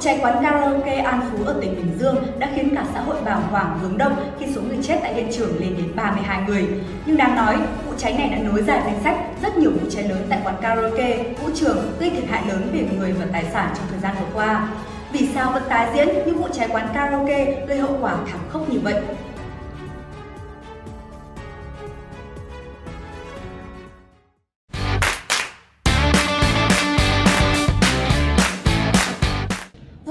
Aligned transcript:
cháy 0.00 0.18
quán 0.22 0.42
karaoke 0.42 0.96
An 0.96 1.20
Phú 1.30 1.44
ở 1.44 1.58
tỉnh 1.60 1.76
Bình 1.76 1.98
Dương 1.98 2.16
đã 2.38 2.48
khiến 2.54 2.74
cả 2.74 2.84
xã 2.94 3.00
hội 3.00 3.16
bàng 3.24 3.42
hoàng 3.50 3.78
hướng 3.82 3.98
đông 3.98 4.12
khi 4.40 4.46
số 4.54 4.60
người 4.62 4.78
chết 4.82 4.98
tại 5.02 5.14
hiện 5.14 5.28
trường 5.32 5.60
lên 5.60 5.74
đến 5.76 5.96
32 5.96 6.42
người. 6.46 6.68
Nhưng 7.06 7.16
đáng 7.16 7.36
nói, 7.36 7.56
vụ 7.86 7.92
cháy 7.98 8.14
này 8.18 8.28
đã 8.28 8.38
nối 8.38 8.62
dài 8.62 8.82
danh 8.84 9.00
sách 9.04 9.16
rất 9.42 9.58
nhiều 9.58 9.70
vụ 9.70 9.90
cháy 9.90 10.04
lớn 10.04 10.26
tại 10.30 10.40
quán 10.44 10.54
karaoke, 10.62 11.24
vũ 11.42 11.48
trường 11.54 11.92
gây 12.00 12.10
thiệt 12.10 12.24
hại 12.30 12.42
lớn 12.48 12.68
về 12.72 12.86
người 12.98 13.12
và 13.12 13.26
tài 13.32 13.44
sản 13.52 13.70
trong 13.76 13.86
thời 13.90 14.00
gian 14.00 14.14
vừa 14.20 14.26
qua. 14.34 14.68
Vì 15.12 15.28
sao 15.34 15.52
vẫn 15.52 15.62
tái 15.68 15.88
diễn 15.94 16.08
những 16.26 16.38
vụ 16.38 16.48
cháy 16.52 16.68
quán 16.72 16.88
karaoke 16.94 17.66
gây 17.66 17.78
hậu 17.78 17.96
quả 18.00 18.16
thảm 18.30 18.40
khốc 18.48 18.68
như 18.68 18.78
vậy? 18.82 18.94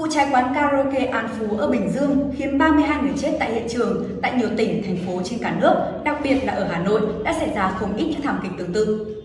Vụ 0.08 0.14
cháy 0.14 0.28
quán 0.32 0.54
karaoke 0.54 1.04
An 1.04 1.28
Phú 1.38 1.56
ở 1.58 1.70
Bình 1.70 1.90
Dương 1.90 2.34
khiến 2.38 2.58
32 2.58 3.02
người 3.02 3.12
chết 3.18 3.36
tại 3.40 3.52
hiện 3.52 3.66
trường 3.68 4.18
tại 4.22 4.32
nhiều 4.38 4.48
tỉnh, 4.56 4.82
thành 4.86 4.96
phố 5.06 5.22
trên 5.24 5.38
cả 5.42 5.56
nước, 5.60 5.74
đặc 6.04 6.16
biệt 6.22 6.34
là 6.44 6.52
ở 6.52 6.68
Hà 6.70 6.78
Nội 6.78 7.00
đã 7.24 7.32
xảy 7.32 7.50
ra 7.54 7.68
không 7.68 7.96
ít 7.96 8.04
những 8.04 8.20
thảm 8.20 8.40
kịch 8.42 8.52
tương 8.58 8.72
tự. 8.72 9.16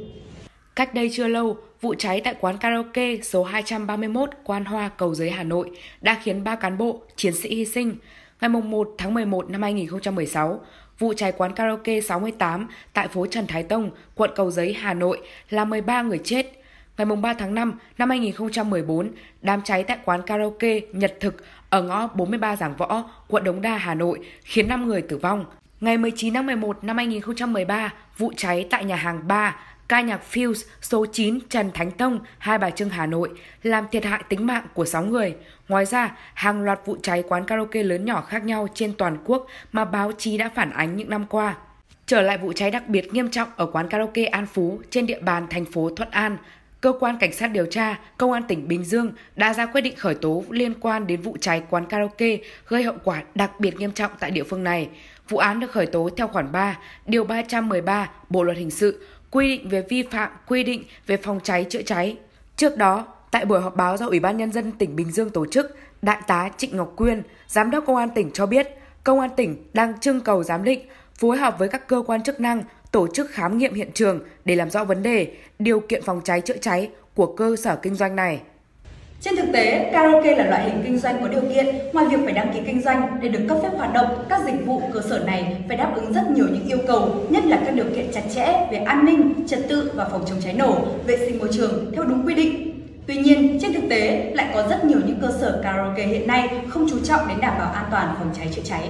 Cách 0.76 0.94
đây 0.94 1.10
chưa 1.14 1.28
lâu, 1.28 1.58
vụ 1.82 1.94
cháy 1.98 2.22
tại 2.24 2.36
quán 2.40 2.58
karaoke 2.58 3.18
số 3.22 3.44
231 3.44 4.30
Quan 4.44 4.66
Hoa 4.66 4.90
Cầu 4.98 5.16
Giấy 5.16 5.30
Hà 5.30 5.44
Nội 5.44 5.72
đã 6.02 6.20
khiến 6.24 6.44
3 6.44 6.56
cán 6.56 6.78
bộ, 6.78 7.02
chiến 7.16 7.34
sĩ 7.34 7.56
hy 7.56 7.66
sinh. 7.66 7.96
Ngày 8.42 8.50
1 8.50 8.90
tháng 8.98 9.14
11 9.14 9.50
năm 9.50 9.62
2016, 9.62 10.60
vụ 11.00 11.14
cháy 11.14 11.32
quán 11.32 11.54
karaoke 11.54 12.02
68 12.02 12.68
tại 12.94 13.08
phố 13.08 13.26
Trần 13.26 13.48
Thái 13.48 13.64
Tông, 13.64 13.90
quận 14.16 14.32
Cầu 14.36 14.52
Giấy, 14.52 14.74
Hà 14.74 14.94
Nội 14.94 15.22
là 15.50 15.66
13 15.66 16.02
người 16.02 16.20
chết, 16.24 16.63
Ngày 16.98 17.06
3 17.06 17.34
tháng 17.34 17.56
5 17.56 17.74
năm 17.98 18.10
2014, 18.10 19.12
đám 19.42 19.62
cháy 19.62 19.84
tại 19.84 19.98
quán 20.06 20.22
karaoke 20.22 20.80
Nhật 20.92 21.18
Thực 21.20 21.44
ở 21.70 21.82
ngõ 21.82 22.08
43 22.08 22.56
Giảng 22.56 22.76
Võ, 22.76 23.04
quận 23.28 23.44
Đống 23.44 23.62
Đa, 23.62 23.78
Hà 23.78 23.94
Nội 23.94 24.20
khiến 24.44 24.68
5 24.68 24.88
người 24.88 25.02
tử 25.02 25.18
vong. 25.18 25.46
Ngày 25.82 25.98
19 25.98 26.34
tháng 26.34 26.46
11 26.46 26.84
năm 26.84 26.98
2013, 26.98 27.94
vụ 28.18 28.32
cháy 28.38 28.68
tại 28.70 28.86
nhà 28.86 28.96
hàng 28.96 29.28
3 29.28 29.56
ca 29.88 30.02
nhạc 30.02 30.22
Fuse 30.32 30.66
số 30.82 31.06
9 31.06 31.40
Trần 31.50 31.72
Thánh 31.74 31.92
Tông, 31.92 32.20
Hai 32.38 32.58
Bà 32.58 32.70
Trưng, 32.70 32.90
Hà 32.90 33.06
Nội 33.06 33.30
làm 33.64 33.86
thiệt 33.92 34.06
hại 34.06 34.24
tính 34.30 34.48
mạng 34.48 34.66
của 34.74 34.86
6 34.86 35.04
người. 35.04 35.36
Ngoài 35.68 35.86
ra, 35.86 36.18
hàng 36.34 36.62
loạt 36.62 36.80
vụ 36.86 36.98
cháy 37.02 37.24
quán 37.28 37.46
karaoke 37.46 37.84
lớn 37.84 38.06
nhỏ 38.06 38.22
khác 38.22 38.44
nhau 38.44 38.68
trên 38.74 38.94
toàn 38.98 39.18
quốc 39.26 39.48
mà 39.72 39.86
báo 39.86 40.12
chí 40.18 40.38
đã 40.38 40.50
phản 40.56 40.72
ánh 40.72 40.98
những 40.98 41.10
năm 41.10 41.26
qua. 41.30 41.56
Trở 42.06 42.22
lại 42.22 42.38
vụ 42.38 42.54
cháy 42.54 42.72
đặc 42.72 42.88
biệt 42.88 43.14
nghiêm 43.14 43.30
trọng 43.30 43.50
ở 43.56 43.66
quán 43.66 43.90
karaoke 43.90 44.26
An 44.26 44.46
Phú 44.46 44.80
trên 44.90 45.06
địa 45.06 45.20
bàn 45.20 45.48
thành 45.50 45.66
phố 45.66 45.90
Thuận 45.96 46.10
An, 46.10 46.38
cơ 46.84 46.94
quan 47.00 47.18
cảnh 47.18 47.34
sát 47.34 47.48
điều 47.48 47.66
tra 47.66 48.00
công 48.18 48.32
an 48.32 48.44
tỉnh 48.48 48.68
Bình 48.68 48.84
Dương 48.84 49.12
đã 49.36 49.54
ra 49.54 49.66
quyết 49.66 49.82
định 49.82 49.96
khởi 49.96 50.16
tố 50.16 50.44
liên 50.50 50.74
quan 50.80 51.08
đến 51.08 51.22
vụ 51.22 51.38
cháy 51.42 51.64
quán 51.70 51.86
karaoke 51.86 52.38
gây 52.68 52.84
hậu 52.84 52.96
quả 53.04 53.24
đặc 53.36 53.60
biệt 53.60 53.80
nghiêm 53.80 53.92
trọng 53.92 54.12
tại 54.20 54.32
địa 54.32 54.44
phương 54.44 54.64
này. 54.64 54.90
Vụ 55.30 55.38
án 55.38 55.60
được 55.60 55.72
khởi 55.72 55.86
tố 55.86 56.10
theo 56.18 56.28
khoản 56.28 56.52
3, 56.52 56.80
điều 57.06 57.24
313 57.24 58.10
Bộ 58.30 58.44
luật 58.44 58.58
hình 58.58 58.72
sự 58.72 59.08
quy 59.32 59.58
định 59.58 59.70
về 59.70 59.84
vi 59.90 60.04
phạm 60.04 60.32
quy 60.48 60.64
định 60.64 60.84
về 61.08 61.18
phòng 61.18 61.40
cháy 61.44 61.66
chữa 61.70 61.82
cháy. 61.82 62.18
Trước 62.56 62.78
đó, 62.78 63.08
tại 63.32 63.46
buổi 63.46 63.62
họp 63.62 63.76
báo 63.76 63.98
do 63.98 64.08
Ủy 64.08 64.20
ban 64.20 64.38
nhân 64.38 64.52
dân 64.52 64.72
tỉnh 64.72 64.96
Bình 64.96 65.12
Dương 65.12 65.30
tổ 65.30 65.46
chức, 65.46 65.78
Đại 66.02 66.22
tá 66.28 66.50
Trịnh 66.58 66.78
Ngọc 66.78 66.94
Quyên, 66.96 67.24
giám 67.48 67.72
đốc 67.72 67.84
công 67.88 67.96
an 67.98 68.10
tỉnh 68.16 68.32
cho 68.34 68.46
biết, 68.46 68.68
công 69.04 69.20
an 69.20 69.30
tỉnh 69.38 69.70
đang 69.74 70.00
trưng 70.00 70.22
cầu 70.22 70.44
giám 70.44 70.64
định 70.64 70.80
phối 71.16 71.38
hợp 71.38 71.60
với 71.60 71.70
các 71.70 71.88
cơ 71.88 72.04
quan 72.08 72.24
chức 72.24 72.40
năng 72.40 72.64
tổ 72.94 73.08
chức 73.14 73.32
khám 73.32 73.58
nghiệm 73.58 73.74
hiện 73.74 73.92
trường 73.94 74.20
để 74.46 74.56
làm 74.56 74.70
rõ 74.70 74.84
vấn 74.84 75.04
đề, 75.04 75.28
điều 75.60 75.80
kiện 75.80 76.04
phòng 76.04 76.22
cháy 76.24 76.42
chữa 76.42 76.58
cháy 76.62 76.90
của 77.16 77.26
cơ 77.26 77.56
sở 77.56 77.76
kinh 77.76 77.96
doanh 77.96 78.16
này. 78.16 78.40
Trên 79.22 79.36
thực 79.36 79.46
tế, 79.54 79.90
karaoke 79.94 80.36
là 80.36 80.46
loại 80.50 80.70
hình 80.70 80.82
kinh 80.84 80.98
doanh 80.98 81.22
có 81.22 81.28
điều 81.28 81.42
kiện, 81.42 81.66
ngoài 81.94 82.06
việc 82.06 82.18
phải 82.24 82.34
đăng 82.34 82.54
ký 82.54 82.60
kinh 82.66 82.82
doanh 82.82 83.20
để 83.22 83.30
được 83.30 83.40
cấp 83.50 83.58
phép 83.64 83.70
hoạt 83.78 83.94
động, 83.94 84.26
các 84.30 84.42
dịch 84.46 84.66
vụ 84.66 84.82
cơ 84.94 85.02
sở 85.10 85.24
này 85.26 85.58
phải 85.68 85.78
đáp 85.78 85.92
ứng 85.96 86.14
rất 86.14 86.22
nhiều 86.32 86.46
những 86.52 86.68
yêu 86.68 86.78
cầu, 86.88 87.26
nhất 87.30 87.46
là 87.46 87.62
các 87.66 87.76
điều 87.76 87.86
kiện 87.96 88.12
chặt 88.14 88.24
chẽ 88.36 88.68
về 88.72 88.78
an 88.78 89.06
ninh, 89.06 89.48
trật 89.48 89.60
tự 89.70 89.92
và 89.96 90.10
phòng 90.12 90.26
chống 90.30 90.42
cháy 90.44 90.54
nổ, 90.54 90.86
vệ 91.08 91.18
sinh 91.18 91.40
môi 91.40 91.50
trường 91.52 91.92
theo 91.96 92.04
đúng 92.04 92.28
quy 92.28 92.36
định. 92.36 92.82
Tuy 93.08 93.16
nhiên, 93.16 93.60
trên 93.62 93.74
thực 93.74 93.90
tế 93.90 94.32
lại 94.36 94.52
có 94.54 94.68
rất 94.70 94.86
nhiều 94.86 95.00
những 95.08 95.20
cơ 95.22 95.32
sở 95.42 95.62
karaoke 95.64 96.06
hiện 96.06 96.28
nay 96.28 96.50
không 96.70 96.88
chú 96.90 97.00
trọng 97.00 97.28
đến 97.28 97.38
đảm 97.42 97.54
bảo 97.58 97.72
an 97.72 97.86
toàn 97.92 98.16
phòng 98.20 98.34
cháy 98.38 98.48
chữa 98.56 98.62
cháy. 98.66 98.90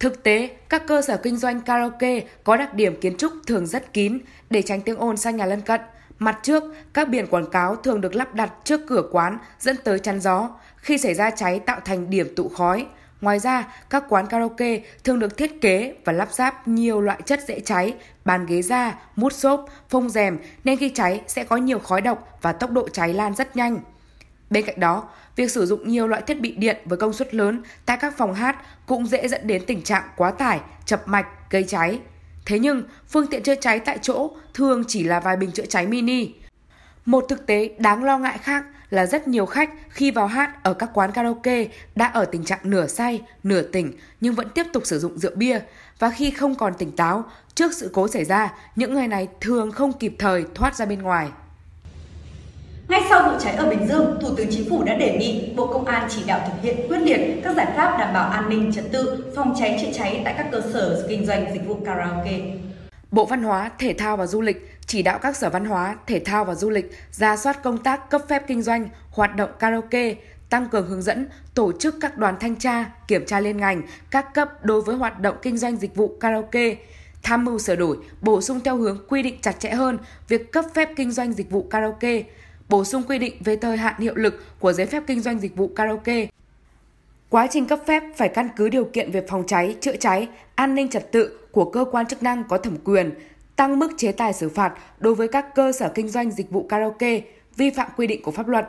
Thực 0.00 0.22
tế, 0.22 0.50
các 0.68 0.86
cơ 0.86 1.02
sở 1.02 1.16
kinh 1.16 1.36
doanh 1.36 1.60
karaoke 1.60 2.20
có 2.44 2.56
đặc 2.56 2.74
điểm 2.74 3.00
kiến 3.00 3.16
trúc 3.16 3.32
thường 3.46 3.66
rất 3.66 3.92
kín 3.92 4.18
để 4.50 4.62
tránh 4.62 4.80
tiếng 4.80 4.98
ồn 4.98 5.16
sang 5.16 5.36
nhà 5.36 5.46
lân 5.46 5.60
cận. 5.60 5.80
Mặt 6.18 6.38
trước, 6.42 6.62
các 6.94 7.08
biển 7.08 7.26
quảng 7.26 7.50
cáo 7.50 7.76
thường 7.76 8.00
được 8.00 8.14
lắp 8.14 8.34
đặt 8.34 8.52
trước 8.64 8.80
cửa 8.88 9.02
quán 9.12 9.38
dẫn 9.60 9.76
tới 9.84 9.98
chắn 9.98 10.20
gió, 10.20 10.50
khi 10.76 10.98
xảy 10.98 11.14
ra 11.14 11.30
cháy 11.30 11.60
tạo 11.60 11.80
thành 11.84 12.10
điểm 12.10 12.34
tụ 12.36 12.48
khói. 12.48 12.86
Ngoài 13.20 13.38
ra, 13.38 13.74
các 13.90 14.04
quán 14.08 14.26
karaoke 14.26 14.80
thường 15.04 15.18
được 15.18 15.36
thiết 15.36 15.60
kế 15.60 15.94
và 16.04 16.12
lắp 16.12 16.32
ráp 16.32 16.68
nhiều 16.68 17.00
loại 17.00 17.20
chất 17.24 17.40
dễ 17.48 17.60
cháy, 17.60 17.94
bàn 18.24 18.46
ghế 18.46 18.62
da, 18.62 18.94
mút 19.16 19.32
xốp, 19.32 19.66
phông 19.88 20.08
rèm 20.08 20.38
nên 20.64 20.78
khi 20.78 20.90
cháy 20.94 21.20
sẽ 21.26 21.44
có 21.44 21.56
nhiều 21.56 21.78
khói 21.78 22.00
độc 22.00 22.38
và 22.42 22.52
tốc 22.52 22.70
độ 22.70 22.88
cháy 22.88 23.14
lan 23.14 23.34
rất 23.34 23.56
nhanh. 23.56 23.78
Bên 24.50 24.64
cạnh 24.64 24.80
đó, 24.80 25.08
việc 25.36 25.50
sử 25.50 25.66
dụng 25.66 25.88
nhiều 25.88 26.08
loại 26.08 26.22
thiết 26.22 26.40
bị 26.40 26.54
điện 26.56 26.76
với 26.84 26.98
công 26.98 27.12
suất 27.12 27.34
lớn 27.34 27.62
tại 27.86 27.96
các 28.00 28.16
phòng 28.16 28.34
hát 28.34 28.56
cũng 28.86 29.06
dễ 29.06 29.28
dẫn 29.28 29.46
đến 29.46 29.62
tình 29.66 29.82
trạng 29.82 30.04
quá 30.16 30.30
tải, 30.30 30.60
chập 30.84 31.08
mạch, 31.08 31.26
gây 31.50 31.64
cháy. 31.64 32.00
Thế 32.46 32.58
nhưng, 32.58 32.82
phương 33.08 33.26
tiện 33.26 33.42
chữa 33.42 33.54
cháy 33.54 33.78
tại 33.78 33.98
chỗ 34.02 34.30
thường 34.54 34.84
chỉ 34.88 35.04
là 35.04 35.20
vài 35.20 35.36
bình 35.36 35.50
chữa 35.50 35.66
cháy 35.66 35.86
mini. 35.86 36.32
Một 37.04 37.24
thực 37.28 37.46
tế 37.46 37.70
đáng 37.78 38.04
lo 38.04 38.18
ngại 38.18 38.38
khác 38.38 38.64
là 38.90 39.06
rất 39.06 39.28
nhiều 39.28 39.46
khách 39.46 39.70
khi 39.88 40.10
vào 40.10 40.26
hát 40.26 40.62
ở 40.62 40.74
các 40.74 40.90
quán 40.94 41.12
karaoke 41.12 41.66
đã 41.94 42.06
ở 42.06 42.24
tình 42.24 42.44
trạng 42.44 42.58
nửa 42.62 42.86
say, 42.86 43.22
nửa 43.42 43.62
tỉnh 43.62 43.92
nhưng 44.20 44.34
vẫn 44.34 44.48
tiếp 44.54 44.66
tục 44.72 44.86
sử 44.86 44.98
dụng 44.98 45.18
rượu 45.18 45.32
bia 45.34 45.60
và 45.98 46.10
khi 46.10 46.30
không 46.30 46.54
còn 46.54 46.74
tỉnh 46.78 46.96
táo, 46.96 47.24
trước 47.54 47.72
sự 47.74 47.90
cố 47.92 48.08
xảy 48.08 48.24
ra, 48.24 48.52
những 48.76 48.94
người 48.94 49.08
này 49.08 49.28
thường 49.40 49.72
không 49.72 49.92
kịp 49.92 50.14
thời 50.18 50.44
thoát 50.54 50.76
ra 50.76 50.84
bên 50.84 51.02
ngoài. 51.02 51.28
Ngay 52.88 53.02
sau 53.08 53.30
vụ 53.30 53.38
cháy 53.40 53.54
ở 53.54 53.70
Bình 53.70 53.88
Dương, 53.88 54.18
Thủ 54.20 54.34
tướng 54.36 54.46
Chính 54.50 54.70
phủ 54.70 54.84
đã 54.84 54.94
đề 54.94 55.16
nghị 55.18 55.52
Bộ 55.56 55.66
Công 55.66 55.84
an 55.84 56.08
chỉ 56.10 56.22
đạo 56.26 56.40
thực 56.46 56.62
hiện 56.62 56.88
quyết 56.88 56.98
liệt 56.98 57.40
các 57.44 57.56
giải 57.56 57.66
pháp 57.76 57.96
đảm 57.98 58.14
bảo 58.14 58.30
an 58.30 58.48
ninh 58.48 58.72
trật 58.72 58.84
tự, 58.92 59.24
phòng 59.36 59.54
cháy 59.58 59.78
chữa 59.82 59.92
cháy 59.92 60.22
tại 60.24 60.34
các 60.38 60.48
cơ 60.52 60.60
sở 60.72 61.06
kinh 61.08 61.26
doanh 61.26 61.52
dịch 61.52 61.66
vụ 61.66 61.78
karaoke. 61.84 62.40
Bộ 63.10 63.24
Văn 63.24 63.42
hóa, 63.42 63.70
Thể 63.78 63.94
thao 63.98 64.16
và 64.16 64.26
Du 64.26 64.40
lịch 64.40 64.78
chỉ 64.86 65.02
đạo 65.02 65.18
các 65.18 65.36
sở 65.36 65.50
văn 65.50 65.64
hóa, 65.64 65.96
thể 66.06 66.18
thao 66.24 66.44
và 66.44 66.54
du 66.54 66.70
lịch 66.70 66.90
ra 67.10 67.36
soát 67.36 67.62
công 67.62 67.78
tác 67.78 68.10
cấp 68.10 68.22
phép 68.28 68.42
kinh 68.46 68.62
doanh, 68.62 68.88
hoạt 69.10 69.36
động 69.36 69.50
karaoke, 69.58 70.14
tăng 70.50 70.68
cường 70.68 70.88
hướng 70.88 71.02
dẫn, 71.02 71.28
tổ 71.54 71.72
chức 71.72 71.94
các 72.00 72.18
đoàn 72.18 72.34
thanh 72.40 72.56
tra, 72.56 72.84
kiểm 73.08 73.26
tra 73.26 73.40
liên 73.40 73.56
ngành, 73.56 73.82
các 74.10 74.34
cấp 74.34 74.64
đối 74.64 74.82
với 74.82 74.96
hoạt 74.96 75.20
động 75.20 75.36
kinh 75.42 75.58
doanh 75.58 75.76
dịch 75.76 75.94
vụ 75.94 76.16
karaoke, 76.20 76.76
tham 77.22 77.44
mưu 77.44 77.58
sửa 77.58 77.76
đổi, 77.76 77.96
bổ 78.20 78.40
sung 78.40 78.60
theo 78.64 78.76
hướng 78.76 78.98
quy 79.08 79.22
định 79.22 79.38
chặt 79.42 79.60
chẽ 79.60 79.70
hơn 79.70 79.98
việc 80.28 80.52
cấp 80.52 80.64
phép 80.74 80.88
kinh 80.96 81.10
doanh 81.12 81.32
dịch 81.32 81.50
vụ 81.50 81.62
karaoke, 81.70 82.22
bổ 82.68 82.84
sung 82.84 83.02
quy 83.08 83.18
định 83.18 83.34
về 83.44 83.56
thời 83.56 83.76
hạn 83.76 83.94
hiệu 83.98 84.14
lực 84.14 84.44
của 84.58 84.72
giấy 84.72 84.86
phép 84.86 85.02
kinh 85.06 85.20
doanh 85.20 85.38
dịch 85.38 85.56
vụ 85.56 85.68
karaoke. 85.68 86.26
Quá 87.28 87.46
trình 87.50 87.66
cấp 87.66 87.80
phép 87.86 88.02
phải 88.16 88.28
căn 88.28 88.48
cứ 88.56 88.68
điều 88.68 88.84
kiện 88.84 89.10
về 89.12 89.24
phòng 89.28 89.44
cháy, 89.46 89.76
chữa 89.80 89.96
cháy, 89.96 90.28
an 90.54 90.74
ninh 90.74 90.88
trật 90.88 91.12
tự 91.12 91.38
của 91.52 91.70
cơ 91.70 91.84
quan 91.92 92.06
chức 92.06 92.22
năng 92.22 92.44
có 92.44 92.58
thẩm 92.58 92.76
quyền, 92.84 93.10
tăng 93.56 93.78
mức 93.78 93.92
chế 93.96 94.12
tài 94.12 94.32
xử 94.32 94.48
phạt 94.48 94.72
đối 94.98 95.14
với 95.14 95.28
các 95.28 95.54
cơ 95.54 95.72
sở 95.72 95.88
kinh 95.94 96.08
doanh 96.08 96.30
dịch 96.30 96.50
vụ 96.50 96.66
karaoke 96.68 97.20
vi 97.56 97.70
phạm 97.70 97.88
quy 97.96 98.06
định 98.06 98.22
của 98.22 98.30
pháp 98.30 98.48
luật. 98.48 98.68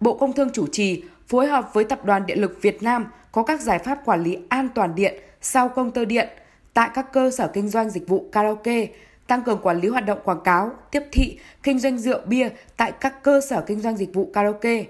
Bộ 0.00 0.16
Công 0.16 0.32
Thương 0.32 0.50
chủ 0.52 0.66
trì 0.66 1.02
phối 1.28 1.46
hợp 1.46 1.70
với 1.72 1.84
Tập 1.84 2.04
đoàn 2.04 2.26
Điện 2.26 2.40
lực 2.40 2.58
Việt 2.62 2.82
Nam 2.82 3.06
có 3.32 3.42
các 3.42 3.60
giải 3.60 3.78
pháp 3.78 4.00
quản 4.04 4.22
lý 4.22 4.38
an 4.48 4.68
toàn 4.74 4.94
điện 4.94 5.14
sau 5.40 5.68
công 5.68 5.90
tơ 5.90 6.04
điện 6.04 6.28
tại 6.74 6.90
các 6.94 7.12
cơ 7.12 7.30
sở 7.30 7.48
kinh 7.48 7.68
doanh 7.68 7.90
dịch 7.90 8.08
vụ 8.08 8.28
karaoke, 8.32 8.86
tăng 9.26 9.42
cường 9.42 9.60
quản 9.62 9.80
lý 9.80 9.88
hoạt 9.88 10.06
động 10.06 10.18
quảng 10.24 10.40
cáo, 10.44 10.70
tiếp 10.90 11.02
thị, 11.12 11.38
kinh 11.62 11.78
doanh 11.78 11.98
rượu 11.98 12.18
bia 12.26 12.48
tại 12.76 12.92
các 12.92 13.22
cơ 13.22 13.40
sở 13.40 13.60
kinh 13.66 13.80
doanh 13.80 13.96
dịch 13.96 14.14
vụ 14.14 14.30
karaoke. 14.34 14.84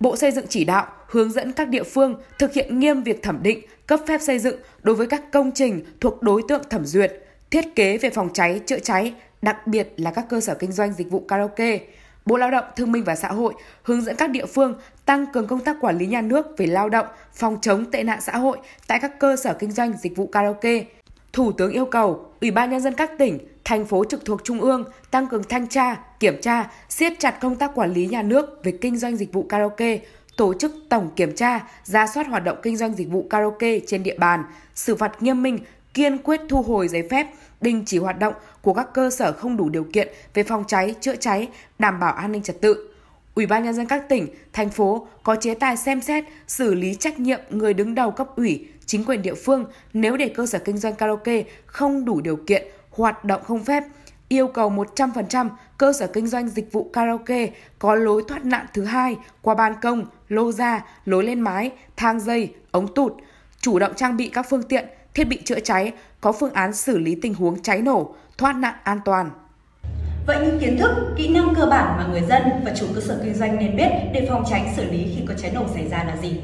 Bộ 0.00 0.16
Xây 0.16 0.30
dựng 0.30 0.46
chỉ 0.48 0.64
đạo 0.64 0.86
hướng 1.06 1.32
dẫn 1.32 1.52
các 1.52 1.68
địa 1.68 1.82
phương 1.82 2.14
thực 2.38 2.52
hiện 2.52 2.78
nghiêm 2.78 3.02
việc 3.02 3.22
thẩm 3.22 3.42
định, 3.42 3.60
cấp 3.86 4.00
phép 4.06 4.20
xây 4.22 4.38
dựng 4.38 4.56
đối 4.82 4.94
với 4.94 5.06
các 5.06 5.22
công 5.32 5.50
trình 5.54 5.84
thuộc 6.00 6.22
đối 6.22 6.42
tượng 6.48 6.62
thẩm 6.70 6.86
duyệt, 6.86 7.12
thiết 7.50 7.74
kế 7.74 7.98
về 7.98 8.10
phòng 8.10 8.28
cháy, 8.32 8.60
chữa 8.66 8.78
cháy, 8.78 9.14
đặc 9.42 9.66
biệt 9.66 9.92
là 9.96 10.10
các 10.10 10.24
cơ 10.28 10.40
sở 10.40 10.54
kinh 10.54 10.72
doanh 10.72 10.92
dịch 10.92 11.10
vụ 11.10 11.24
karaoke. 11.28 11.78
Bộ 12.26 12.36
Lao 12.36 12.50
động, 12.50 12.64
Thương 12.76 12.92
minh 12.92 13.04
và 13.04 13.16
Xã 13.16 13.28
hội 13.28 13.54
hướng 13.82 14.02
dẫn 14.02 14.16
các 14.16 14.30
địa 14.30 14.46
phương 14.46 14.74
tăng 15.04 15.26
cường 15.32 15.46
công 15.46 15.60
tác 15.60 15.76
quản 15.80 15.98
lý 15.98 16.06
nhà 16.06 16.20
nước 16.20 16.46
về 16.58 16.66
lao 16.66 16.88
động, 16.88 17.06
phòng 17.32 17.58
chống 17.60 17.90
tệ 17.90 18.02
nạn 18.02 18.20
xã 18.20 18.36
hội 18.36 18.58
tại 18.86 18.98
các 19.00 19.18
cơ 19.18 19.36
sở 19.36 19.54
kinh 19.54 19.72
doanh 19.72 19.92
dịch 20.02 20.16
vụ 20.16 20.26
karaoke. 20.26 20.84
Thủ 21.38 21.52
tướng 21.52 21.72
yêu 21.72 21.84
cầu 21.84 22.26
Ủy 22.40 22.50
ban 22.50 22.70
nhân 22.70 22.80
dân 22.80 22.94
các 22.94 23.10
tỉnh, 23.18 23.38
thành 23.64 23.86
phố 23.86 24.04
trực 24.04 24.24
thuộc 24.24 24.44
trung 24.44 24.60
ương 24.60 24.84
tăng 25.10 25.26
cường 25.26 25.42
thanh 25.48 25.66
tra, 25.66 25.96
kiểm 26.20 26.40
tra, 26.40 26.70
siết 26.88 27.12
chặt 27.18 27.30
công 27.40 27.56
tác 27.56 27.74
quản 27.74 27.92
lý 27.92 28.06
nhà 28.06 28.22
nước 28.22 28.64
về 28.64 28.72
kinh 28.80 28.96
doanh 28.96 29.16
dịch 29.16 29.32
vụ 29.32 29.42
karaoke, 29.42 29.98
tổ 30.36 30.54
chức 30.54 30.72
tổng 30.88 31.10
kiểm 31.16 31.34
tra, 31.36 31.68
ra 31.84 32.06
soát 32.06 32.26
hoạt 32.26 32.44
động 32.44 32.58
kinh 32.62 32.76
doanh 32.76 32.94
dịch 32.94 33.08
vụ 33.10 33.26
karaoke 33.30 33.78
trên 33.86 34.02
địa 34.02 34.18
bàn, 34.18 34.44
xử 34.74 34.94
phạt 34.94 35.22
nghiêm 35.22 35.42
minh, 35.42 35.58
kiên 35.94 36.18
quyết 36.18 36.40
thu 36.48 36.62
hồi 36.62 36.88
giấy 36.88 37.08
phép, 37.10 37.26
đình 37.60 37.82
chỉ 37.86 37.98
hoạt 37.98 38.18
động 38.18 38.34
của 38.62 38.74
các 38.74 38.88
cơ 38.94 39.10
sở 39.10 39.32
không 39.32 39.56
đủ 39.56 39.68
điều 39.68 39.84
kiện 39.92 40.08
về 40.34 40.42
phòng 40.42 40.64
cháy, 40.66 40.94
chữa 41.00 41.16
cháy, 41.16 41.48
đảm 41.78 42.00
bảo 42.00 42.12
an 42.12 42.32
ninh 42.32 42.42
trật 42.42 42.60
tự. 42.60 42.94
Ủy 43.34 43.46
ban 43.46 43.64
nhân 43.64 43.74
dân 43.74 43.86
các 43.86 44.08
tỉnh, 44.08 44.26
thành 44.52 44.70
phố 44.70 45.06
có 45.22 45.36
chế 45.36 45.54
tài 45.54 45.76
xem 45.76 46.00
xét 46.00 46.24
xử 46.46 46.74
lý 46.74 46.94
trách 46.94 47.20
nhiệm 47.20 47.40
người 47.50 47.74
đứng 47.74 47.94
đầu 47.94 48.10
cấp 48.10 48.28
ủy, 48.36 48.68
chính 48.88 49.04
quyền 49.04 49.22
địa 49.22 49.34
phương 49.34 49.64
nếu 49.92 50.16
để 50.16 50.28
cơ 50.28 50.46
sở 50.46 50.58
kinh 50.58 50.78
doanh 50.78 50.94
karaoke 50.94 51.44
không 51.66 52.04
đủ 52.04 52.20
điều 52.20 52.36
kiện 52.36 52.66
hoạt 52.90 53.24
động 53.24 53.42
không 53.44 53.64
phép, 53.64 53.82
yêu 54.28 54.48
cầu 54.48 54.70
100% 54.96 55.48
cơ 55.78 55.92
sở 55.92 56.06
kinh 56.06 56.26
doanh 56.26 56.48
dịch 56.48 56.72
vụ 56.72 56.90
karaoke 56.92 57.46
có 57.78 57.94
lối 57.94 58.22
thoát 58.28 58.44
nạn 58.44 58.66
thứ 58.74 58.84
hai 58.84 59.16
qua 59.42 59.54
ban 59.54 59.74
công, 59.82 60.04
lô 60.28 60.52
ra, 60.52 60.84
lối 61.04 61.24
lên 61.24 61.40
mái, 61.40 61.70
thang 61.96 62.20
dây, 62.20 62.54
ống 62.70 62.94
tụt, 62.94 63.12
chủ 63.60 63.78
động 63.78 63.92
trang 63.96 64.16
bị 64.16 64.28
các 64.28 64.46
phương 64.50 64.62
tiện, 64.62 64.84
thiết 65.14 65.24
bị 65.24 65.40
chữa 65.44 65.60
cháy, 65.60 65.92
có 66.20 66.32
phương 66.32 66.52
án 66.52 66.72
xử 66.72 66.98
lý 66.98 67.18
tình 67.22 67.34
huống 67.34 67.62
cháy 67.62 67.82
nổ, 67.82 68.14
thoát 68.38 68.56
nạn 68.56 68.74
an 68.82 69.00
toàn. 69.04 69.30
Vậy 70.26 70.36
những 70.46 70.58
kiến 70.60 70.78
thức, 70.78 70.90
kỹ 71.16 71.28
năng 71.28 71.54
cơ 71.54 71.66
bản 71.66 71.96
mà 71.96 72.06
người 72.10 72.22
dân 72.28 72.42
và 72.64 72.72
chủ 72.80 72.86
cơ 72.94 73.00
sở 73.00 73.20
kinh 73.24 73.34
doanh 73.34 73.56
nên 73.56 73.76
biết 73.76 73.90
để 74.14 74.26
phòng 74.30 74.44
tránh 74.50 74.72
xử 74.76 74.84
lý 74.90 74.98
khi 75.16 75.22
có 75.28 75.34
cháy 75.34 75.50
nổ 75.54 75.64
xảy 75.74 75.88
ra 75.88 76.04
là 76.04 76.16
gì? 76.22 76.40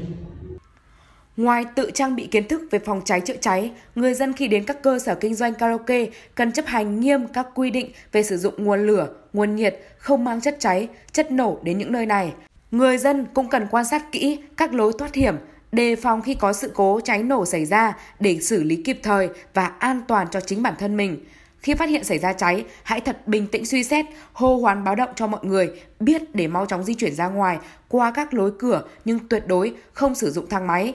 Ngoài 1.37 1.65
tự 1.75 1.91
trang 1.93 2.15
bị 2.15 2.27
kiến 2.27 2.47
thức 2.47 2.61
về 2.71 2.79
phòng 2.79 3.01
cháy 3.05 3.21
chữa 3.21 3.35
cháy, 3.41 3.71
người 3.95 4.13
dân 4.13 4.33
khi 4.33 4.47
đến 4.47 4.63
các 4.63 4.83
cơ 4.83 4.99
sở 4.99 5.15
kinh 5.15 5.35
doanh 5.35 5.53
karaoke 5.53 6.05
cần 6.35 6.51
chấp 6.51 6.65
hành 6.65 6.99
nghiêm 6.99 7.27
các 7.27 7.47
quy 7.55 7.71
định 7.71 7.91
về 8.11 8.23
sử 8.23 8.37
dụng 8.37 8.53
nguồn 8.57 8.87
lửa, 8.87 9.09
nguồn 9.33 9.55
nhiệt, 9.55 9.79
không 9.97 10.23
mang 10.23 10.41
chất 10.41 10.55
cháy, 10.59 10.87
chất 11.11 11.31
nổ 11.31 11.59
đến 11.63 11.77
những 11.77 11.91
nơi 11.91 12.05
này. 12.05 12.33
Người 12.71 12.97
dân 12.97 13.25
cũng 13.33 13.49
cần 13.49 13.67
quan 13.71 13.85
sát 13.85 14.11
kỹ 14.11 14.39
các 14.57 14.73
lối 14.73 14.93
thoát 14.97 15.13
hiểm, 15.13 15.35
đề 15.71 15.95
phòng 15.95 16.21
khi 16.21 16.33
có 16.33 16.53
sự 16.53 16.71
cố 16.73 16.99
cháy 17.03 17.23
nổ 17.23 17.45
xảy 17.45 17.65
ra 17.65 17.97
để 18.19 18.39
xử 18.41 18.63
lý 18.63 18.75
kịp 18.75 18.99
thời 19.03 19.29
và 19.53 19.65
an 19.65 20.01
toàn 20.07 20.27
cho 20.31 20.41
chính 20.41 20.63
bản 20.63 20.73
thân 20.79 20.97
mình. 20.97 21.25
Khi 21.59 21.73
phát 21.73 21.89
hiện 21.89 22.03
xảy 22.03 22.19
ra 22.19 22.33
cháy, 22.33 22.65
hãy 22.83 23.01
thật 23.01 23.27
bình 23.27 23.47
tĩnh 23.47 23.65
suy 23.65 23.83
xét, 23.83 24.05
hô 24.33 24.57
hoán 24.57 24.83
báo 24.83 24.95
động 24.95 25.09
cho 25.15 25.27
mọi 25.27 25.45
người 25.45 25.69
biết 25.99 26.35
để 26.35 26.47
mau 26.47 26.65
chóng 26.65 26.83
di 26.83 26.93
chuyển 26.93 27.15
ra 27.15 27.27
ngoài 27.27 27.57
qua 27.87 28.11
các 28.11 28.33
lối 28.33 28.51
cửa 28.59 28.83
nhưng 29.05 29.19
tuyệt 29.29 29.43
đối 29.47 29.73
không 29.93 30.15
sử 30.15 30.31
dụng 30.31 30.49
thang 30.49 30.67
máy. 30.67 30.93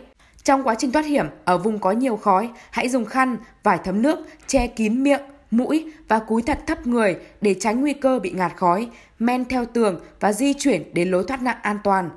Trong 0.50 0.64
quá 0.64 0.75
trình 0.75 0.93
thoát 0.93 1.06
hiểm, 1.06 1.26
ở 1.44 1.58
vùng 1.58 1.79
có 1.79 1.93
nhiều 1.93 2.17
khói, 2.17 2.50
hãy 2.70 2.88
dùng 2.88 3.05
khăn, 3.05 3.37
vải 3.62 3.79
thấm 3.85 4.02
nước, 4.02 4.19
che 4.47 4.67
kín 4.67 5.02
miệng, 5.02 5.20
mũi 5.50 5.93
và 6.08 6.19
cúi 6.19 6.43
thật 6.43 6.58
thấp 6.67 6.87
người 6.87 7.17
để 7.41 7.55
tránh 7.61 7.81
nguy 7.81 7.93
cơ 7.93 8.19
bị 8.19 8.31
ngạt 8.31 8.52
khói, 8.56 8.88
men 9.19 9.44
theo 9.44 9.64
tường 9.64 10.00
và 10.20 10.32
di 10.32 10.55
chuyển 10.55 10.94
đến 10.94 11.11
lối 11.11 11.25
thoát 11.29 11.43
nạn 11.43 11.56
an 11.62 11.79
toàn. 11.85 12.11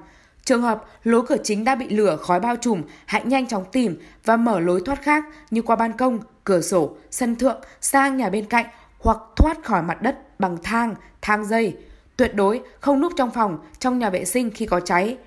Trường 0.45 0.61
hợp 0.61 0.85
lối 1.03 1.23
cửa 1.27 1.37
chính 1.43 1.63
đã 1.63 1.75
bị 1.75 1.89
lửa 1.89 2.17
khói 2.21 2.39
bao 2.39 2.55
trùm, 2.55 2.81
hãy 3.05 3.21
nhanh 3.25 3.47
chóng 3.47 3.65
tìm 3.71 3.97
và 4.25 4.37
mở 4.37 4.59
lối 4.59 4.81
thoát 4.85 5.01
khác 5.01 5.23
như 5.51 5.61
qua 5.61 5.75
ban 5.75 5.93
công, 5.93 6.19
cửa 6.43 6.61
sổ, 6.61 6.95
sân 7.11 7.35
thượng 7.35 7.61
sang 7.81 8.17
nhà 8.17 8.29
bên 8.29 8.45
cạnh 8.45 8.65
hoặc 8.99 9.17
thoát 9.35 9.63
khỏi 9.63 9.83
mặt 9.83 10.01
đất 10.01 10.39
bằng 10.39 10.57
thang, 10.63 10.95
thang 11.21 11.45
dây. 11.45 11.77
Tuyệt 12.17 12.35
đối 12.35 12.61
không 12.79 13.01
núp 13.01 13.13
trong 13.17 13.31
phòng, 13.31 13.57
trong 13.79 13.99
nhà 13.99 14.09
vệ 14.09 14.25
sinh 14.25 14.51
khi 14.51 14.65
có 14.65 14.79
cháy. 14.79 15.17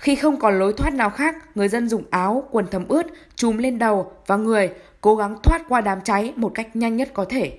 Khi 0.00 0.14
không 0.14 0.36
còn 0.36 0.58
lối 0.58 0.72
thoát 0.72 0.94
nào 0.94 1.10
khác, 1.10 1.36
người 1.54 1.68
dân 1.68 1.88
dùng 1.88 2.02
áo, 2.10 2.44
quần 2.50 2.66
thấm 2.70 2.84
ướt, 2.88 3.06
trùm 3.36 3.56
lên 3.56 3.78
đầu 3.78 4.12
và 4.26 4.36
người, 4.36 4.70
cố 5.00 5.16
gắng 5.16 5.36
thoát 5.42 5.62
qua 5.68 5.80
đám 5.80 6.00
cháy 6.00 6.32
một 6.36 6.52
cách 6.54 6.76
nhanh 6.76 6.96
nhất 6.96 7.08
có 7.14 7.24
thể. 7.28 7.58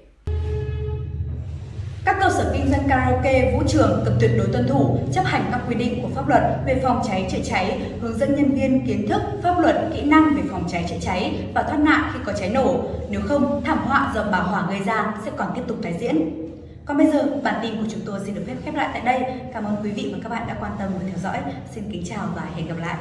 Các 2.06 2.18
cơ 2.20 2.30
sở 2.30 2.52
kinh 2.54 2.72
doanh 2.72 2.88
karaoke, 2.90 3.52
vũ 3.54 3.64
trường 3.68 4.02
cần 4.06 4.18
tuyệt 4.20 4.32
đối 4.38 4.48
tuân 4.48 4.68
thủ, 4.68 4.98
chấp 5.14 5.26
hành 5.26 5.50
các 5.52 5.62
quy 5.68 5.76
định 5.76 6.02
của 6.02 6.10
pháp 6.16 6.30
luật 6.30 6.44
về 6.66 6.80
phòng 6.84 7.02
cháy 7.08 7.28
chữa 7.32 7.44
cháy, 7.44 7.82
hướng 8.02 8.18
dẫn 8.18 8.36
nhân 8.36 8.56
viên 8.56 8.86
kiến 8.88 9.08
thức, 9.10 9.22
pháp 9.44 9.60
luật, 9.60 9.76
kỹ 9.94 10.02
năng 10.02 10.36
về 10.36 10.42
phòng 10.52 10.64
cháy 10.72 10.86
chữa 10.90 11.00
cháy 11.02 11.36
và 11.56 11.64
thoát 11.64 11.80
nạn 11.80 12.12
khi 12.14 12.20
có 12.26 12.34
cháy 12.34 12.50
nổ. 12.50 12.84
Nếu 13.10 13.22
không, 13.28 13.62
thảm 13.66 13.78
họa 13.78 14.12
do 14.16 14.26
bà 14.32 14.38
hỏa 14.38 14.66
gây 14.70 14.80
ra 14.86 15.14
sẽ 15.26 15.32
còn 15.38 15.48
tiếp 15.56 15.62
tục 15.68 15.78
tái 15.84 15.94
diễn. 16.00 16.51
Còn 16.92 16.98
bây 16.98 17.08
giờ, 17.08 17.28
bản 17.44 17.60
tin 17.62 17.78
của 17.78 17.90
chúng 17.92 18.02
tôi 18.06 18.20
xin 18.26 18.36
được 18.36 18.44
phép 18.48 18.56
khép 18.64 18.76
lại 18.76 18.90
tại 18.94 19.02
đây. 19.02 19.40
Cảm 19.54 19.64
ơn 19.64 19.76
quý 19.84 19.92
vị 19.92 20.10
và 20.14 20.20
các 20.24 20.30
bạn 20.30 20.48
đã 20.48 20.58
quan 20.60 20.72
tâm 20.80 20.92
và 20.94 21.00
theo 21.08 21.18
dõi. 21.24 21.38
Xin 21.72 21.92
kính 21.92 22.04
chào 22.06 22.28
và 22.36 22.42
hẹn 22.56 22.68
gặp 22.68 22.76
lại. 22.80 22.96